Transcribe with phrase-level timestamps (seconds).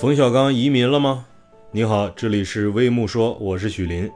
[0.00, 1.26] 冯小刚移民了吗？
[1.72, 4.10] 你好，这里是微木说，我是许林。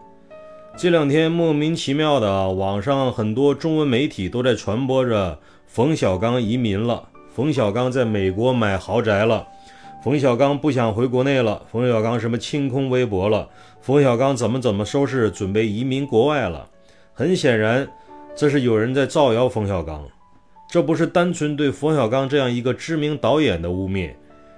[0.79, 9.47] 这两天莫名其妙的，网上很多中文媒体都在传播着冯小刚移民了，冯小刚在美国买豪宅了，
[10.03, 13.51] 冯小刚不想回国内了，冯小刚什么清空微博了，
[13.83, 16.67] 冯小刚怎么怎么收拾，准备移民国外了。
[17.13, 17.87] 很显然，
[18.35, 20.03] 这是有人在造谣冯小刚，
[20.67, 24.15] 这不是单纯对冯小刚这样一个知名导演的污蔑。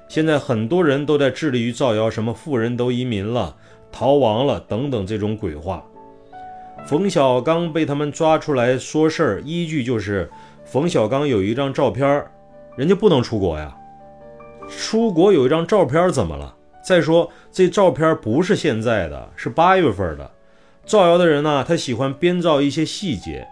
[0.08, 3.56] 现在很多人都在致力于造谣，什么富人都移民了、
[3.90, 5.84] 逃亡了等等这种鬼话。
[6.86, 10.30] 冯小刚被他们抓出来说事儿，依据就是
[10.64, 12.24] 冯小刚有一张照片，
[12.76, 13.76] 人家不能出国呀。
[14.68, 16.54] 出国有一张照片怎么了？
[16.84, 20.30] 再说这照片不是现在的，是八月份的。
[20.84, 23.44] 造谣的人呢，他喜欢编造一些细节，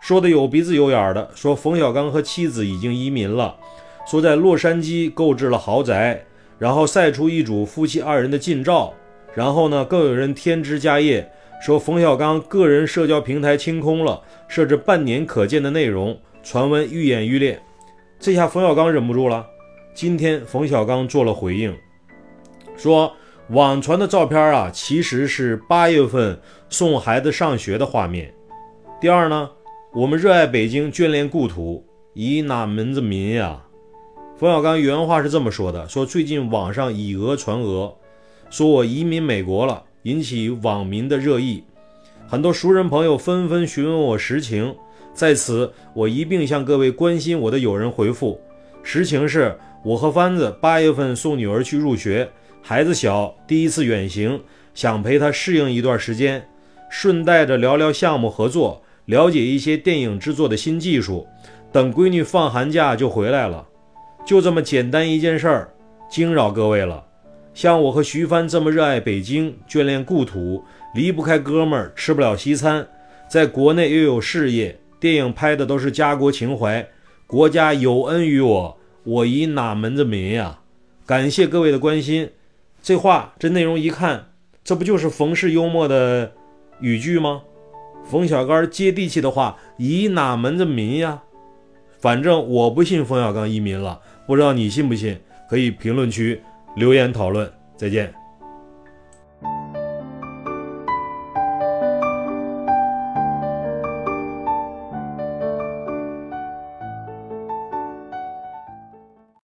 [0.00, 3.56] 说的有鼻子有眼的，说冯小刚和妻子已经移民了。
[4.10, 6.24] 说在洛杉矶购置了豪宅，
[6.58, 8.94] 然后晒出一组夫妻二人的近照，
[9.34, 17.60] 然后呢，更有人添枝加叶，说冯小刚个人社交平台清空了，设置半年可见的内容，传闻愈演愈烈。
[18.18, 19.46] 这下冯小刚忍不住了，
[19.92, 21.76] 今天冯小刚做了回应，
[22.78, 23.12] 说
[23.50, 28.32] 网传的照片啊，其实是八月份送孩子上学的画面。
[29.02, 29.50] 第二呢，
[29.92, 33.64] 我们热爱北京，眷恋故土，以哪门子民呀？
[34.38, 37.92] 冯小刚原话是这么说的：“说最近网上以讹传讹，
[38.50, 41.64] 说我移民美国了，引起网民的热议。
[42.28, 44.72] 很多熟人朋友纷纷询问我实情，
[45.12, 48.40] 在此我一并向各位关心我的友人回复：
[48.84, 52.30] 实情是我和帆子八月份送女儿去入学，
[52.62, 54.40] 孩子小，第一次远行，
[54.72, 56.48] 想陪她适应一段时间，
[56.88, 61.26] 顺带着聊聊项目合作，了解一些电影制作的新技术。
[61.72, 63.66] 等闺女放寒假就回来了。”
[64.28, 65.72] 就这么简单一件事儿，
[66.06, 67.02] 惊扰各位了。
[67.54, 70.62] 像我和徐帆这么热爱北京、眷恋故土、
[70.94, 72.86] 离不开哥们儿、吃不了西餐，
[73.26, 76.86] 在国内又有事业，电影拍的都是家国情怀，
[77.26, 80.58] 国家有恩于我，我以哪门子民呀？
[81.06, 82.28] 感谢各位的关心。
[82.82, 84.26] 这话这内容一看，
[84.62, 86.32] 这不就是冯氏幽默的
[86.80, 87.44] 语句吗？
[88.04, 91.22] 冯小刚接地气的话，以哪门子民呀？
[91.98, 93.98] 反正我不信冯小刚移民了。
[94.28, 95.18] 不知道你信不信？
[95.48, 96.38] 可以评论区
[96.76, 97.50] 留言讨论。
[97.78, 98.12] 再见。